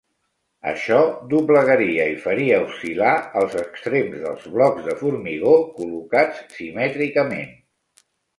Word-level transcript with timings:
Això 0.69 0.95
doblegaria 1.33 2.07
i 2.13 2.15
faria 2.23 2.57
oscil·lar 2.69 3.11
els 3.43 3.59
extrems 3.65 4.17
dels 4.25 4.49
blocs 4.55 4.89
de 4.89 4.97
formigó 5.03 5.53
col·locats 5.77 6.43
simètricament. 6.57 7.55